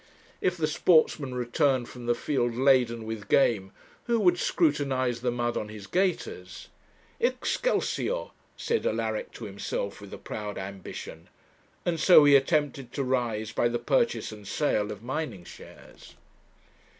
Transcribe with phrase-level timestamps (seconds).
[0.41, 3.71] If the sportsman returned from the field laden with game,
[4.05, 6.69] who would scrutinize the mud on his gaiters?
[7.19, 11.29] 'Excelsior!' said Alaric to himself with a proud ambition;
[11.85, 16.15] and so he attempted to rise by the purchase and sale of mining shares.